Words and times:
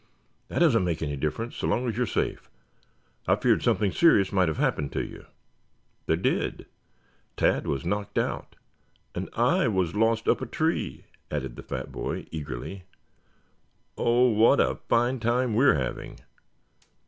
"That 0.47 0.57
doesn't 0.57 0.83
make 0.83 1.03
any 1.03 1.15
difference 1.15 1.55
so 1.57 1.67
long 1.67 1.87
as 1.87 1.95
you 1.95 2.01
are 2.01 2.07
safe. 2.07 2.49
I 3.27 3.35
feared 3.35 3.61
something 3.61 3.91
serious 3.91 4.31
might 4.31 4.47
have 4.47 4.57
happened 4.57 4.91
to 4.93 5.05
you." 5.05 5.27
"There 6.07 6.17
did. 6.17 6.65
Tad 7.37 7.67
was 7.67 7.85
knocked 7.85 8.17
out 8.17 8.55
and 9.13 9.29
I 9.33 9.67
was 9.67 9.93
lost 9.93 10.27
up 10.27 10.41
a 10.41 10.47
tree," 10.47 11.03
added 11.29 11.55
the 11.55 11.61
fat 11.61 11.91
boy 11.91 12.25
eagerly. 12.31 12.85
"Oh, 13.95 14.29
what 14.29 14.59
a 14.59 14.79
fine 14.89 15.19
time 15.19 15.53
we're 15.53 15.75
having!" 15.75 16.17